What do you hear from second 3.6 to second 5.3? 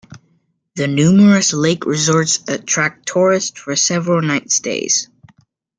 several-night stays.